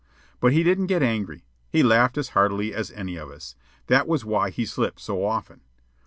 [0.39, 1.43] But he didn't get angry.
[1.69, 3.53] He laughed as heartily as any of us;
[3.85, 5.61] that was why he slipped so often.